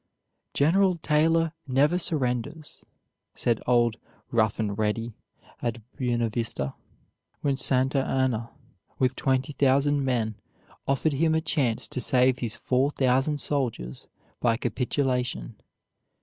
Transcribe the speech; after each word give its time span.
"General 0.55 0.95
Taylor 1.03 1.53
never 1.67 1.99
surrenders," 1.99 2.83
said 3.35 3.61
old 3.67 3.97
"Rough 4.31 4.57
and 4.57 4.75
Ready" 4.75 5.13
at 5.61 5.77
Buena 5.95 6.27
Vista, 6.27 6.73
when 7.41 7.55
Santa 7.55 8.03
Anna 8.03 8.49
with 8.97 9.15
20,000 9.15 10.03
men 10.03 10.33
offered 10.87 11.13
him 11.13 11.35
a 11.35 11.39
chance 11.41 11.87
to 11.89 12.01
save 12.01 12.39
his 12.39 12.55
4,000 12.55 13.39
soldiers 13.39 14.07
by 14.39 14.57
capitulation. 14.57 15.57